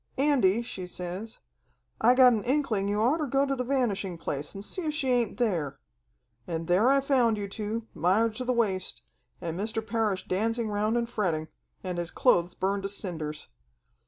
'Andy,' 0.17 0.63
she 0.63 0.87
says. 0.87 1.37
'I 2.01 2.15
got 2.15 2.33
an 2.33 2.43
inkling 2.43 2.87
you 2.87 2.99
oughter 2.99 3.27
go 3.27 3.45
to 3.45 3.55
the 3.55 3.63
Vanishing 3.63 4.17
Place 4.17 4.55
and 4.55 4.65
see 4.65 4.81
if 4.81 4.95
she 4.95 5.11
ain't 5.11 5.37
there.' 5.37 5.77
And 6.47 6.65
there 6.67 6.89
I 6.89 6.99
found 7.01 7.37
you 7.37 7.47
two, 7.47 7.85
mired 7.93 8.33
to 8.37 8.43
the 8.43 8.51
waist, 8.51 9.03
and 9.41 9.59
Mr. 9.59 9.85
Parrish 9.85 10.27
dancing 10.27 10.71
around 10.71 10.97
and 10.97 11.07
fretting, 11.07 11.49
and 11.83 11.99
his 11.99 12.09
clothes 12.09 12.55
burned 12.55 12.81
to 12.81 12.89
cinders. 12.89 13.49